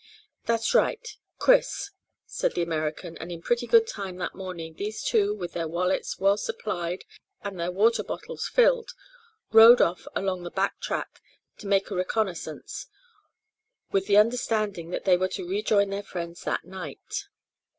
[0.45, 1.07] "That's right
[1.37, 1.91] Chris,"
[2.25, 6.17] said the American, and in pretty good time that morning these two, with their wallets
[6.17, 7.05] well supplied
[7.43, 8.93] and their water bottles filled,
[9.51, 11.21] rode off along the back track
[11.59, 12.87] to make a reconnoissance,
[13.91, 17.27] with the understanding that they were to rejoin their friends that night.